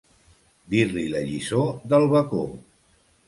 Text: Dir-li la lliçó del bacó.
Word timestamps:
Dir-li 0.73 1.03
la 1.11 1.21
lliçó 1.27 1.61
del 1.93 2.09
bacó. 2.17 2.41